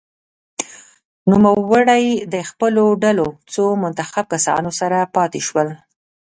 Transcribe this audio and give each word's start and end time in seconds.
نوموړی 1.31 2.05
د 2.33 2.35
خپلو 2.49 2.85
ډلو 3.03 3.27
څو 3.53 3.63
منتخب 3.83 4.25
کسانو 4.33 4.71
سره 4.79 4.97
پاته 5.15 5.39
شول. 5.47 5.67